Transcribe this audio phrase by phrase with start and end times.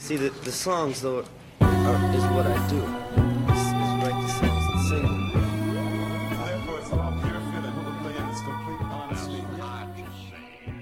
[0.00, 1.22] See, the, the songs, though,
[1.60, 2.82] is what I do.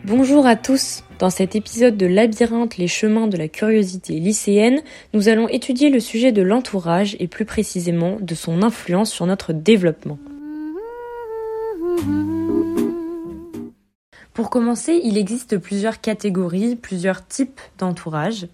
[0.04, 1.03] Bonjour à tous.
[1.19, 4.80] Dans cet épisode de Labyrinthe, les chemins de la curiosité lycéenne,
[5.12, 9.53] nous allons étudier le sujet de l'entourage et plus précisément de son influence sur notre
[9.53, 10.19] développement.
[14.32, 18.46] Pour commencer, il existe plusieurs catégories, plusieurs types d'entourage.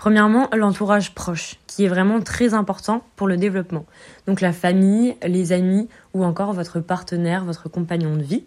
[0.00, 3.84] Premièrement, l'entourage proche, qui est vraiment très important pour le développement.
[4.26, 8.44] Donc la famille, les amis ou encore votre partenaire, votre compagnon de vie.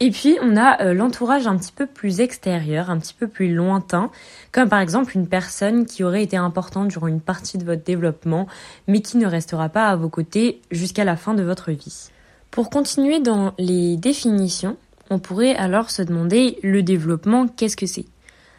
[0.00, 3.54] Et puis, on a euh, l'entourage un petit peu plus extérieur, un petit peu plus
[3.54, 4.10] lointain,
[4.52, 8.46] comme par exemple une personne qui aurait été importante durant une partie de votre développement,
[8.86, 12.10] mais qui ne restera pas à vos côtés jusqu'à la fin de votre vie.
[12.50, 14.76] Pour continuer dans les définitions,
[15.08, 18.04] on pourrait alors se demander le développement, qu'est-ce que c'est?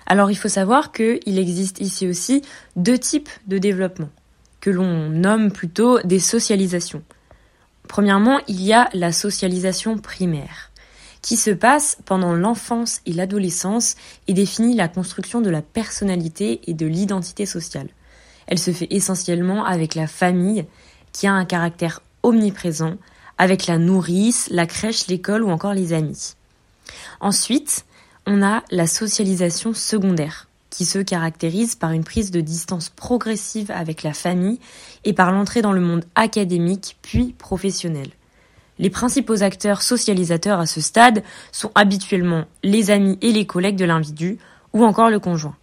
[0.06, 2.42] Alors il faut savoir qu'il existe ici aussi
[2.76, 4.10] deux types de développement,
[4.62, 7.04] que l'on nomme plutôt des socialisations.
[7.88, 10.72] Premièrement, il y a la socialisation primaire
[11.26, 13.96] qui se passe pendant l'enfance et l'adolescence
[14.28, 17.90] et définit la construction de la personnalité et de l'identité sociale.
[18.46, 20.66] Elle se fait essentiellement avec la famille,
[21.14, 22.98] qui a un caractère omniprésent,
[23.40, 26.36] avec la nourrice, la crèche, l'école ou encore les amis.
[27.20, 27.86] Ensuite,
[28.28, 34.04] on a la socialisation secondaire, qui se caractérise par une prise de distance progressive avec
[34.04, 34.60] la famille
[35.04, 38.10] et par l'entrée dans le monde académique puis professionnel.
[38.78, 43.86] Les principaux acteurs socialisateurs à ce stade sont habituellement les amis et les collègues de
[43.86, 44.38] l'individu
[44.74, 45.56] ou encore le conjoint.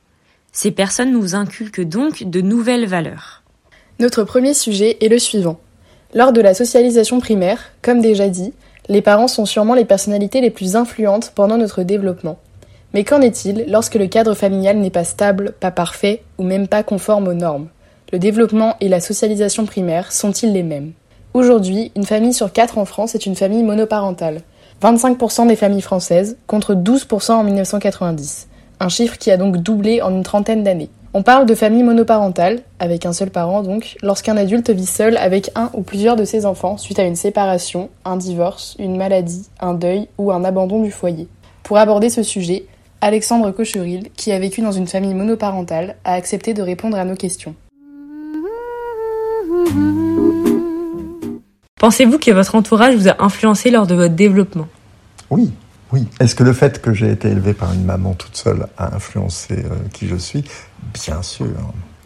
[0.53, 3.43] Ces personnes nous inculquent donc de nouvelles valeurs.
[3.99, 5.61] Notre premier sujet est le suivant.
[6.15, 8.53] Lors de la socialisation primaire, comme déjà dit,
[8.89, 12.39] les parents sont sûrement les personnalités les plus influentes pendant notre développement.
[12.95, 16.83] Mais qu'en est-il lorsque le cadre familial n'est pas stable, pas parfait ou même pas
[16.83, 17.69] conforme aux normes?
[18.13, 20.93] Le développement et la socialisation primaire sont-ils les mêmes?
[21.33, 24.43] Aujourd'hui, une famille sur quatre en France est une famille monoparentale.
[24.83, 28.49] 25% des familles françaises contre 12% en 1990.
[28.81, 30.91] Un chiffre qui a donc doublé en une trentaine d'années.
[31.15, 35.51] On parle de famille monoparentale, avec un seul parent donc, lorsqu'un adulte vit seul avec
[35.55, 39.73] un ou plusieurs de ses enfants suite à une séparation, un divorce, une maladie, un
[39.73, 41.29] deuil ou un abandon du foyer.
[41.63, 42.67] Pour aborder ce sujet,
[43.05, 47.17] Alexandre Cocheril, qui a vécu dans une famille monoparentale, a accepté de répondre à nos
[47.17, 47.57] questions.
[51.81, 54.69] Pensez-vous que votre entourage vous a influencé lors de votre développement?
[55.31, 55.53] Oui,
[55.93, 56.07] oui.
[56.21, 59.55] Est-ce que le fait que j'ai été élevé par une maman toute seule a influencé
[59.55, 60.45] euh, qui je suis?
[60.95, 61.49] Bien sûr.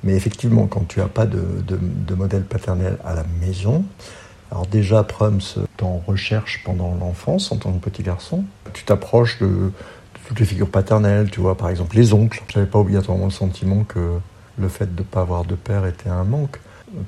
[0.03, 3.84] Mais effectivement, quand tu n'as pas de, de, de, modèle paternel à la maison,
[4.51, 8.45] alors déjà, Prums t'en recherche pendant l'enfance en tant que petit garçon.
[8.73, 9.71] Tu t'approches de, de,
[10.27, 12.43] toutes les figures paternelles, tu vois, par exemple les oncles.
[12.49, 14.19] Je n'avais pas obligatoirement le sentiment que
[14.59, 16.59] le fait de ne pas avoir de père était un manque.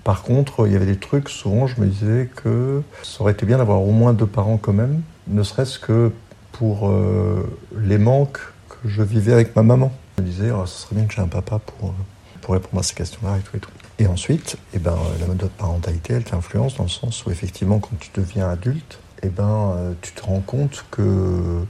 [0.05, 3.47] Par contre, il y avait des trucs, souvent je me disais que ça aurait été
[3.47, 6.13] bien d'avoir au moins deux parents quand même, ne serait-ce que
[6.53, 7.49] pour euh,
[7.81, 9.93] les manques que je vivais avec ma maman.
[10.17, 11.95] Je me disais, oh, ce serait bien que j'ai un papa pour,
[12.41, 13.71] pour répondre à ces questions-là et tout et tout.
[14.01, 17.99] Et ensuite, eh ben, la mode parentalité, elle t'influence dans le sens où effectivement, quand
[17.99, 21.63] tu deviens adulte, eh ben, euh, tu te rends compte que euh,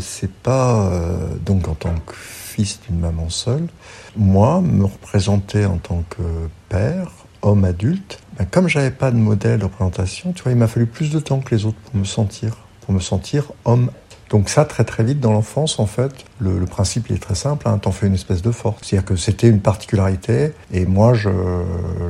[0.00, 0.90] c'est pas
[1.44, 3.66] donc en tant que fils d'une maman seule,
[4.16, 6.22] moi me représenter en tant que
[6.68, 7.10] père,
[7.42, 10.86] homme adulte, ben comme j'avais pas de modèle de représentation, tu vois, il m'a fallu
[10.86, 13.90] plus de temps que les autres pour me sentir, pour me sentir homme.
[14.30, 17.34] Donc ça, très très vite dans l'enfance, en fait, le, le, principe il est très
[17.34, 18.78] simple, hein, t'en fais une espèce de force.
[18.82, 21.30] C'est-à-dire que c'était une particularité et moi je,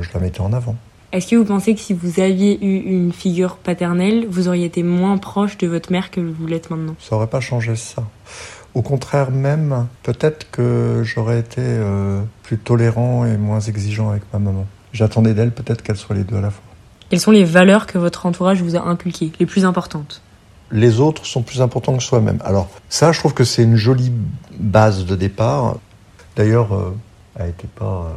[0.01, 0.75] je la mettais en avant.
[1.15, 4.83] Est-ce que vous pensez que si vous aviez eu une figure paternelle, vous auriez été
[4.83, 6.93] moins proche de votre mère que vous l'êtes maintenant?
[6.99, 8.03] Ça aurait pas changé ça.
[8.73, 14.39] Au contraire même, peut-être que j'aurais été euh, plus tolérant et moins exigeant avec ma
[14.39, 14.65] maman.
[14.91, 16.65] J'attendais d'elle peut-être qu'elle soit les deux à la fois.
[17.09, 20.21] Quelles sont les valeurs que votre entourage vous a inculquées, les plus importantes?
[20.69, 22.39] Les autres sont plus importants que soi-même.
[22.43, 24.11] Alors ça, je trouve que c'est une jolie
[24.59, 25.77] base de départ.
[26.35, 26.93] D'ailleurs, euh,
[27.39, 28.15] elle n'était pas euh,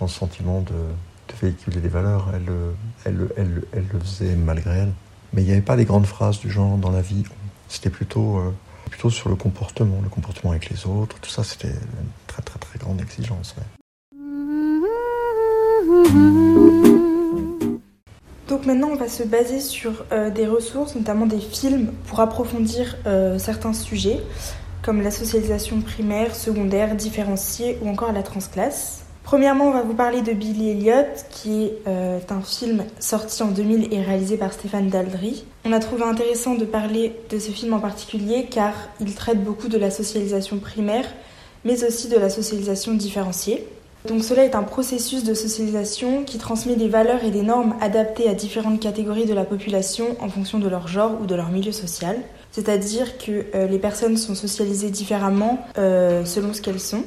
[0.00, 0.72] dans le sentiment de,
[1.40, 2.30] de, véhiculer des valeurs.
[2.34, 2.50] Elle,
[3.04, 4.92] elle, elle, le faisait malgré elle.
[5.32, 7.24] Mais il n'y avait pas des grandes phrases du genre dans la vie.
[7.68, 8.54] C'était plutôt, euh,
[8.90, 11.18] plutôt sur le comportement, le comportement avec les autres.
[11.20, 13.54] Tout ça, c'était une très très très grande exigence.
[18.48, 22.96] Donc maintenant, on va se baser sur euh, des ressources, notamment des films, pour approfondir
[23.06, 24.20] euh, certains sujets,
[24.82, 29.03] comme la socialisation primaire, secondaire, différenciée ou encore la transclasse.
[29.24, 33.48] Premièrement, on va vous parler de Billy Elliot, qui est euh, un film sorti en
[33.48, 35.44] 2000 et réalisé par Stéphane Daldry.
[35.64, 39.68] On a trouvé intéressant de parler de ce film en particulier car il traite beaucoup
[39.68, 41.06] de la socialisation primaire,
[41.64, 43.66] mais aussi de la socialisation différenciée.
[44.06, 48.28] Donc cela est un processus de socialisation qui transmet des valeurs et des normes adaptées
[48.28, 51.72] à différentes catégories de la population en fonction de leur genre ou de leur milieu
[51.72, 52.18] social.
[52.52, 57.04] C'est-à-dire que euh, les personnes sont socialisées différemment euh, selon ce qu'elles sont.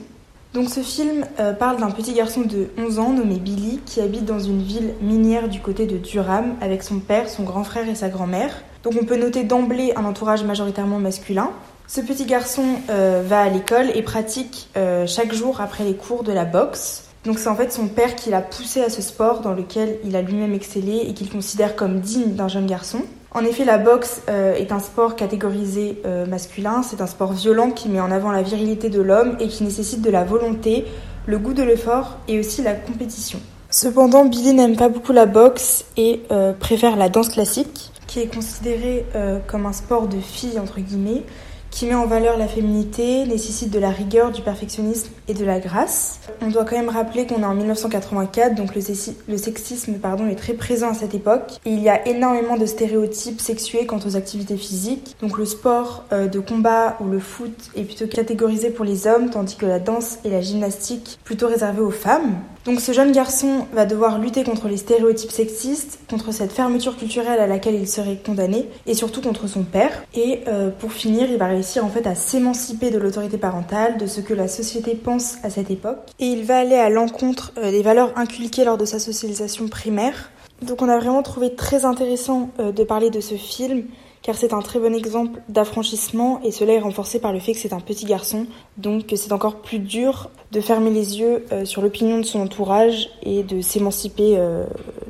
[0.58, 4.26] Donc ce film euh, parle d'un petit garçon de 11 ans nommé Billy qui habite
[4.26, 7.94] dans une ville minière du côté de Durham avec son père, son grand frère et
[7.94, 8.64] sa grand-mère.
[8.82, 11.52] Donc on peut noter d'emblée un entourage majoritairement masculin.
[11.86, 16.24] Ce petit garçon euh, va à l'école et pratique euh, chaque jour après les cours
[16.24, 17.04] de la boxe.
[17.24, 20.16] Donc c'est en fait son père qui l'a poussé à ce sport dans lequel il
[20.16, 23.04] a lui-même excellé et qu'il considère comme digne d'un jeune garçon.
[23.32, 27.90] En effet, la boxe euh, est un sport catégorisé masculin, c'est un sport violent qui
[27.90, 30.86] met en avant la virilité de l'homme et qui nécessite de la volonté,
[31.26, 33.40] le goût de l'effort et aussi la compétition.
[33.70, 36.22] Cependant, Billy n'aime pas beaucoup la boxe et
[36.60, 39.06] préfère la danse classique, qui est considérée
[39.48, 41.24] comme un sport de filles entre guillemets,
[41.70, 45.60] qui met en valeur la féminité, nécessite de la rigueur, du perfectionnisme et de la
[45.60, 46.20] grâce.
[46.42, 50.54] On doit quand même rappeler qu'on est en 1984, donc le, sexisme pardon, est très
[50.54, 51.60] présent à cette époque.
[51.66, 55.16] Et il y a énormément de stéréotypes sexués quant aux activités physiques.
[55.22, 59.30] Donc le sport euh, de combat ou le foot est plutôt catégorisé pour les hommes,
[59.30, 62.36] tandis que la danse et la gymnastique plutôt réservées aux femmes.
[62.66, 67.40] Donc ce jeune garçon va devoir lutter contre les stéréotypes sexistes, contre cette fermeture culturelle
[67.40, 70.04] à laquelle il serait condamné, et surtout contre son père.
[70.14, 74.06] Et euh, pour finir, il va réussir en fait à s'émanciper de l'autorité parentale, de
[74.06, 76.00] ce que la société pense à cette époque.
[76.20, 80.32] Et il va aller à l'encontre euh, des valeurs inculquées lors de sa socialisation primaire.
[80.62, 83.86] Donc on a vraiment trouvé très intéressant euh, de parler de ce film
[84.24, 87.60] car c'est un très bon exemple d'affranchissement et cela est renforcé par le fait que
[87.60, 91.82] c'est un petit garçon, donc c'est encore plus dur de fermer les yeux euh, sur
[91.82, 94.38] l'opinion de son entourage et de s'émanciper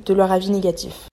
[0.05, 1.07] de leur avis négatif.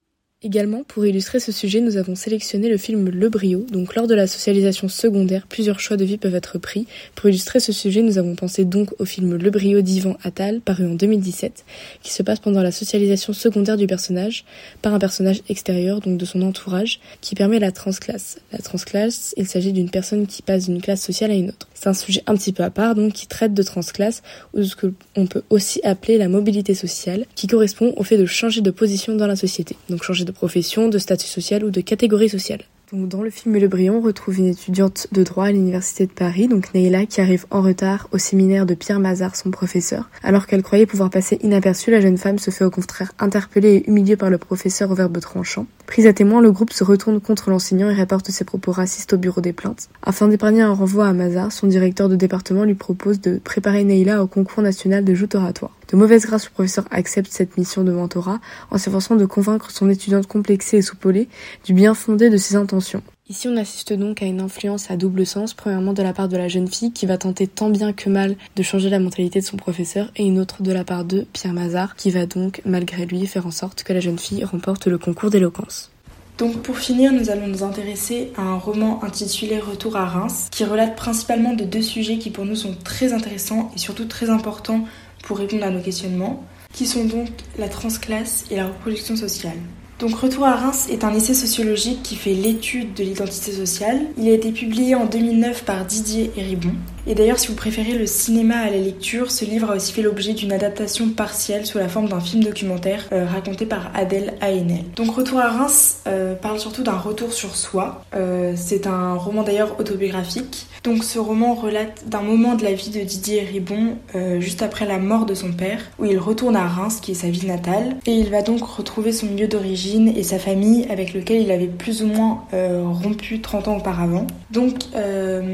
[0.45, 3.65] Également, pour illustrer ce sujet, nous avons sélectionné le film Le Brio.
[3.71, 6.85] Donc, lors de la socialisation secondaire, plusieurs choix de vie peuvent être pris.
[7.15, 10.85] Pour illustrer ce sujet, nous avons pensé donc au film Le Brio d'Ivan Attal, paru
[10.85, 11.65] en 2017,
[12.03, 14.45] qui se passe pendant la socialisation secondaire du personnage
[14.83, 18.37] par un personnage extérieur, donc de son entourage, qui permet la transclasse.
[18.51, 21.67] La transclasse, il s'agit d'une personne qui passe d'une classe sociale à une autre.
[21.73, 24.21] C'est un sujet un petit peu à part, donc, qui traite de transclasse,
[24.53, 28.27] ou ce que on peut aussi appeler la mobilité sociale, qui correspond au fait de
[28.27, 29.75] changer de position dans la société.
[29.89, 32.61] Donc, changer de profession, de statut social ou de catégorie sociale.
[32.93, 36.47] Donc dans le film Le on retrouve une étudiante de droit à l'université de Paris,
[36.47, 40.09] donc Neila, qui arrive en retard au séminaire de Pierre Mazard, son professeur.
[40.21, 43.89] Alors qu'elle croyait pouvoir passer inaperçue, la jeune femme se fait au contraire interpeller et
[43.89, 45.65] humiliée par le professeur au verbe tranchant.
[45.87, 49.17] Prise à témoin, le groupe se retourne contre l'enseignant et rapporte ses propos racistes au
[49.17, 49.89] bureau des plaintes.
[50.03, 54.23] Afin d'épargner un renvoi à Mazard, son directeur de département lui propose de préparer Neila
[54.23, 55.71] au concours national de joute oratoire.
[55.91, 58.39] De mauvaise grâce, le professeur accepte cette mission de mentorat
[58.71, 61.27] en s'efforçant de convaincre son étudiante complexée et soupolée
[61.63, 63.03] du bien fondé de ses intentions.
[63.27, 66.37] Ici, on assiste donc à une influence à double sens, premièrement de la part de
[66.37, 69.45] la jeune fille qui va tenter tant bien que mal de changer la mentalité de
[69.45, 73.05] son professeur, et une autre de la part de Pierre Mazard qui va donc, malgré
[73.05, 75.91] lui, faire en sorte que la jeune fille remporte le concours d'éloquence.
[76.37, 80.65] Donc pour finir, nous allons nous intéresser à un roman intitulé Retour à Reims, qui
[80.65, 84.85] relate principalement de deux sujets qui pour nous sont très intéressants et surtout très importants
[85.25, 87.27] pour répondre à nos questionnements, qui sont donc
[87.59, 89.57] la transclasse et la reproduction sociale.
[89.99, 94.01] Donc Retour à Reims est un essai sociologique qui fait l'étude de l'identité sociale.
[94.17, 96.73] Il a été publié en 2009 par Didier Héribon.
[97.07, 100.01] Et d'ailleurs, si vous préférez le cinéma à la lecture, ce livre a aussi fait
[100.01, 104.85] l'objet d'une adaptation partielle sous la forme d'un film documentaire euh, raconté par Adèle Haenel.
[104.95, 108.03] Donc Retour à Reims euh, parle surtout d'un retour sur soi.
[108.15, 110.65] Euh, c'est un roman d'ailleurs autobiographique.
[110.83, 113.97] Donc ce roman relate d'un moment de la vie de Didier Ribon
[114.39, 117.27] juste après la mort de son père, où il retourne à Reims, qui est sa
[117.27, 121.41] ville natale, et il va donc retrouver son milieu d'origine et sa famille avec lequel
[121.41, 124.27] il avait plus ou moins rompu 30 ans auparavant.
[124.51, 124.73] Donc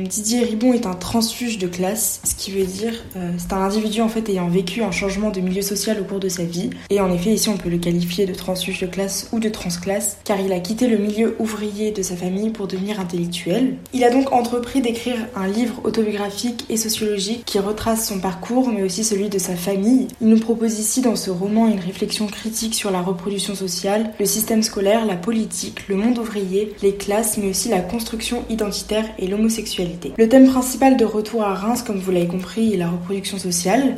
[0.10, 4.02] Didier Ribon est un transfuge de classe, ce qui veut dire euh, c'est un individu
[4.02, 6.70] en fait ayant vécu un changement de milieu social au cours de sa vie.
[6.92, 10.18] Et en effet, ici on peut le qualifier de transfuge de classe ou de transclasse,
[10.24, 13.78] car il a quitté le milieu ouvrier de sa famille pour devenir intellectuel.
[13.94, 18.84] Il a donc entrepris d'écrire un livre autobiographique et sociologique qui retrace son parcours, mais
[18.84, 20.08] aussi celui de sa famille.
[20.22, 24.26] Il nous propose ici dans ce roman une réflexion critique sur la reproduction sociale, le
[24.26, 29.28] système scolaire, la politique, le monde ouvrier, les classes, mais aussi la construction identitaire et
[29.28, 30.14] l'homosexualité.
[30.18, 33.98] Le thème principal de Retour à Reims, comme vous l'avez compris, la reproduction sociale.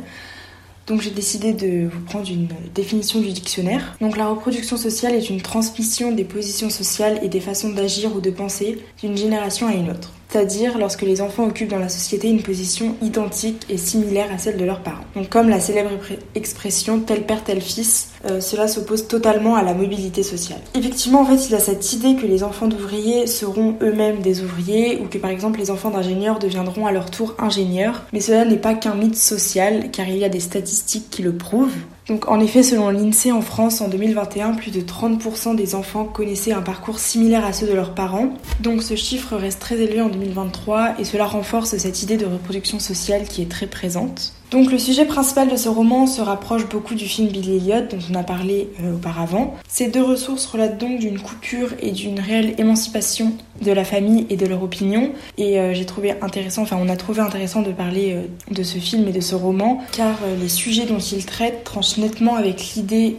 [0.86, 3.96] Donc j'ai décidé de vous prendre une définition du dictionnaire.
[4.00, 8.20] Donc la reproduction sociale est une transmission des positions sociales et des façons d'agir ou
[8.20, 10.12] de penser d'une génération à une autre.
[10.34, 14.56] C'est-à-dire lorsque les enfants occupent dans la société une position identique et similaire à celle
[14.56, 15.04] de leurs parents.
[15.14, 15.90] Donc comme la célèbre
[16.34, 20.58] expression tel père tel fils, euh, cela s'oppose totalement à la mobilité sociale.
[20.74, 24.98] Effectivement, en fait, il a cette idée que les enfants d'ouvriers seront eux-mêmes des ouvriers
[25.00, 28.56] ou que par exemple les enfants d'ingénieurs deviendront à leur tour ingénieurs, mais cela n'est
[28.56, 31.76] pas qu'un mythe social car il y a des statistiques qui le prouvent.
[32.08, 36.52] Donc en effet, selon l'INSEE en France en 2021, plus de 30% des enfants connaissaient
[36.52, 38.34] un parcours similaire à ceux de leurs parents.
[38.60, 42.78] Donc ce chiffre reste très élevé en 2023 et cela renforce cette idée de reproduction
[42.78, 44.34] sociale qui est très présente.
[44.50, 47.98] Donc le sujet principal de ce roman se rapproche beaucoup du film Billy Elliot dont
[48.12, 49.56] on a parlé euh, auparavant.
[49.66, 53.32] Ces deux ressources relatent donc d'une coupure et d'une réelle émancipation
[53.62, 55.10] de la famille et de leur opinion.
[55.38, 58.78] Et euh, j'ai trouvé intéressant, enfin on a trouvé intéressant de parler euh, de ce
[58.78, 63.16] film et de ce roman car les sujets dont il traite tranchent nettement avec l'idée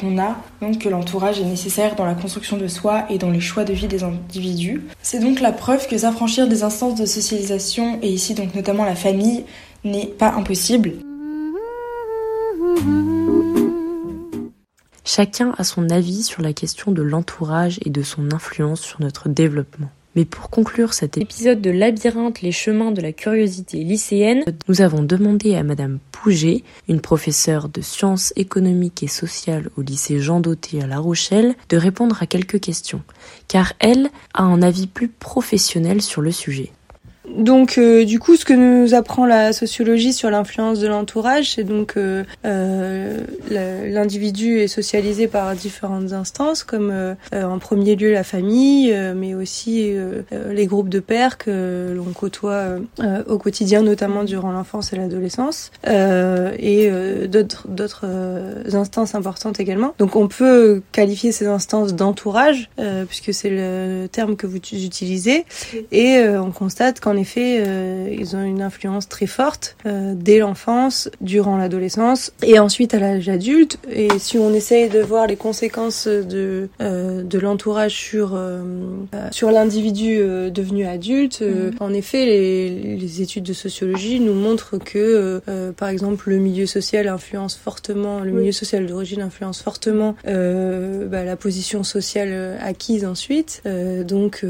[0.00, 3.40] qu'on a donc que l'entourage est nécessaire dans la construction de soi et dans les
[3.40, 4.82] choix de vie des individus.
[5.02, 8.94] C'est donc la preuve que s'affranchir des instances de socialisation et ici donc notamment la
[8.96, 9.44] famille
[9.84, 10.92] n'est pas impossible.
[15.04, 19.28] Chacun a son avis sur la question de l'entourage et de son influence sur notre
[19.28, 19.88] développement.
[20.16, 25.02] Mais pour conclure cet épisode de Labyrinthe, les chemins de la curiosité lycéenne, nous avons
[25.02, 30.82] demandé à Madame Pouget, une professeure de sciences économiques et sociales au lycée Jean Dauté
[30.82, 33.02] à La Rochelle, de répondre à quelques questions,
[33.46, 36.72] car elle a un avis plus professionnel sur le sujet.
[37.28, 41.64] Donc, euh, du coup, ce que nous apprend la sociologie sur l'influence de l'entourage, c'est
[41.64, 43.18] donc euh, euh
[43.48, 49.94] l'individu est socialisé par différentes instances, comme euh, en premier lieu la famille, mais aussi
[50.50, 52.64] les groupes de pairs que l'on côtoie
[53.28, 56.90] au quotidien, notamment durant l'enfance et l'adolescence, et
[57.28, 58.06] d'autres d'autres
[58.72, 59.94] instances importantes également.
[59.98, 62.70] Donc, on peut qualifier ces instances d'entourage,
[63.08, 65.44] puisque c'est le terme que vous utilisez,
[65.92, 71.10] et on constate qu'en effet, euh, ils ont une influence très forte euh, dès l'enfance,
[71.20, 73.78] durant l'adolescence et ensuite à l'âge adulte.
[73.90, 78.38] Et si on essaye de voir les conséquences de euh, de l'entourage sur
[79.30, 80.18] sur l'individu
[80.50, 81.74] devenu adulte, mhm.
[81.80, 85.40] en effet, les, les, études de sociologie nous montrent que,
[85.76, 91.36] par exemple, le milieu social influence fortement, le milieu social d'origine influence fortement bah, la
[91.36, 93.62] position sociale acquise ensuite.
[94.04, 94.44] donc,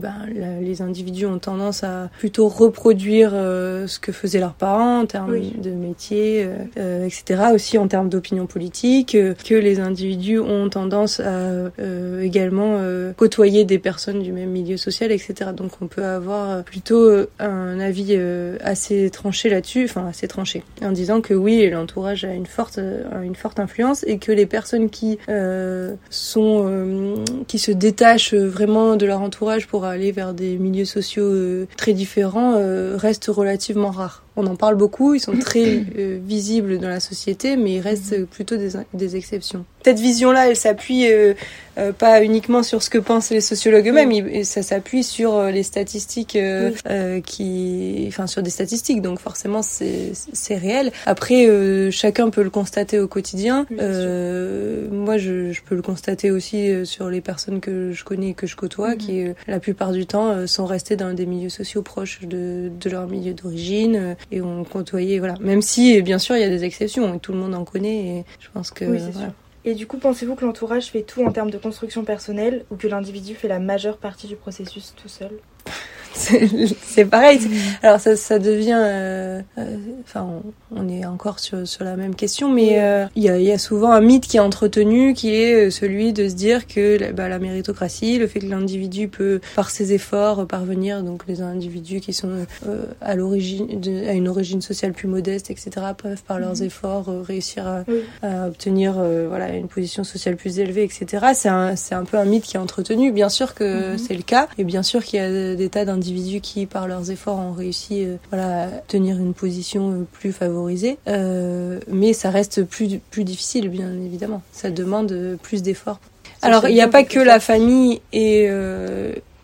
[0.00, 0.14] bah,
[0.60, 5.38] les individus ont tendance à plutôt reproduire euh, ce que faisaient leurs parents en termes
[5.38, 7.50] de métier, euh, euh, etc.
[7.52, 11.70] Aussi en termes d'opinion politique, que les individus ont tendance à
[12.20, 12.80] également
[13.16, 15.50] côtoyer des personnes du même milieu social, etc.
[15.54, 18.18] Donc on peut avoir plutôt un avis
[18.60, 22.78] assez tranché là-dessus, enfin assez tranché, en disant que oui, l'entourage a une forte,
[23.22, 25.18] une forte influence et que les personnes qui
[26.10, 31.92] sont, qui se détachent vraiment de leur entourage pour aller vers des milieux sociaux très
[31.98, 34.22] différents euh, restent relativement rares.
[34.36, 38.24] On en parle beaucoup, ils sont très euh, visibles dans la société, mais ils restent
[38.26, 39.64] plutôt des, des exceptions.
[39.88, 41.32] Cette vision-là, elle s'appuie euh,
[41.78, 46.36] euh, pas uniquement sur ce que pensent les sociologues eux-mêmes, ça s'appuie sur les statistiques
[47.24, 50.92] qui, enfin sur des statistiques, donc forcément c'est réel.
[51.06, 51.48] Après,
[51.90, 53.64] chacun peut le constater au quotidien.
[53.70, 58.46] moi, je, je, peux le constater aussi sur les personnes que je connais et que
[58.46, 58.98] je côtoie, mhm.
[58.98, 63.06] qui la plupart du temps sont restées dans des milieux sociaux proches de, de leur
[63.06, 65.36] milieu d'origine et on côtoyait voilà.
[65.40, 68.18] Même si bien sûr il y a des exceptions et tout le monde en connaît
[68.18, 68.98] et je pense que oui,
[69.64, 72.86] Et du coup, pensez-vous que l'entourage fait tout en termes de construction personnelle ou que
[72.86, 75.40] l'individu fait la majeure partie du processus tout seul?
[76.14, 77.38] C'est pareil.
[77.38, 77.56] Mm.
[77.82, 80.42] Alors ça, ça devient, euh, euh, enfin,
[80.74, 83.58] on, est encore sur, sur la même question, mais euh, il y, a, y, a,
[83.58, 87.38] souvent un mythe qui est entretenu, qui est celui de se dire que bah, la
[87.38, 92.46] méritocratie, le fait que l'individu peut, par ses efforts, parvenir, donc les individus qui sont
[93.00, 93.68] à l'origine,
[94.08, 96.64] à une origine sociale plus modeste, etc., peuvent par leurs mm.
[96.64, 97.84] efforts réussir à,
[98.22, 98.94] à obtenir,
[99.28, 101.26] voilà, une position sociale plus élevée, etc.
[101.34, 103.12] C'est un, c'est un peu un mythe qui est entretenu.
[103.12, 103.98] Bien sûr que mm-hmm.
[103.98, 106.88] c'est le cas, et bien sûr qu'il y a des tas d'individus individus qui, par
[106.88, 110.98] leurs efforts, ont réussi euh, voilà, à tenir une position euh, plus favorisée.
[111.08, 114.42] Euh, mais ça reste plus, plus difficile, bien évidemment.
[114.52, 116.00] Ça demande plus d'efforts.
[116.42, 118.44] Alors, il n'y a pas que la famille et,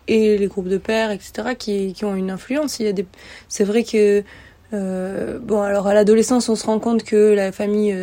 [0.07, 2.79] et les groupes de pères, etc., qui, qui ont une influence.
[2.79, 3.05] Il y a des...
[3.49, 4.23] C'est vrai que,
[4.71, 7.93] bon, alors à l'adolescence, on se rend compte que la famille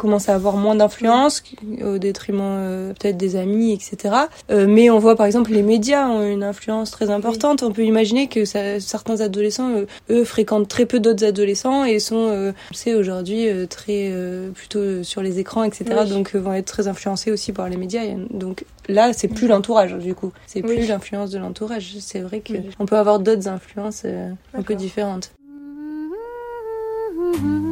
[0.00, 1.42] commence à avoir moins d'influence
[1.84, 4.14] au détriment euh, peut-être des amis, etc.
[4.50, 7.62] Euh, mais on voit par exemple les médias ont une influence très importante.
[7.62, 11.98] On peut imaginer que ça, certains adolescents, euh, eux, fréquentent très peu d'autres adolescents et
[11.98, 14.12] sont, c'est aujourd'hui très
[14.54, 15.84] plutôt sur les écrans, etc.
[16.08, 18.02] Donc vont être très influencés aussi par les médias.
[18.30, 21.96] Donc là, c'est plus l'entourage du coup, c'est plus l'influence de l'entourage.
[22.00, 24.06] C'est vrai que on peut avoir d'autres influences
[24.54, 25.32] un peu différentes.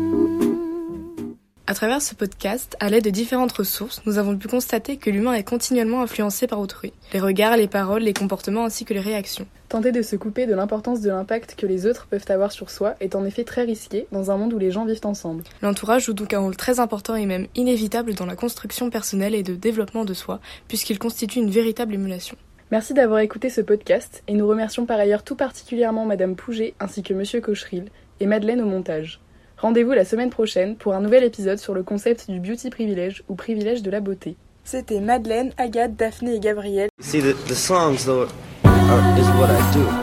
[1.70, 5.34] À travers ce podcast, à l'aide de différentes ressources, nous avons pu constater que l'humain
[5.34, 6.94] est continuellement influencé par autrui.
[7.12, 9.46] Les regards, les paroles, les comportements ainsi que les réactions.
[9.68, 12.94] Tenter de se couper de l'importance de l'impact que les autres peuvent avoir sur soi
[13.00, 15.44] est en effet très risqué dans un monde où les gens vivent ensemble.
[15.60, 19.42] L'entourage joue donc un rôle très important et même inévitable dans la construction personnelle et
[19.42, 22.38] de développement de soi, puisqu'il constitue une véritable émulation.
[22.70, 27.02] Merci d'avoir écouté ce podcast et nous remercions par ailleurs tout particulièrement Madame Pouget ainsi
[27.02, 29.20] que Monsieur Cocheril et Madeleine au montage.
[29.60, 33.34] Rendez-vous la semaine prochaine pour un nouvel épisode sur le concept du beauty privilège ou
[33.34, 34.36] privilège de la beauté.
[34.62, 36.88] C'était Madeleine, Agathe, Daphné et Gabriel.
[37.00, 38.28] See, the, the songs, though,
[38.64, 39.97] are, is what I do.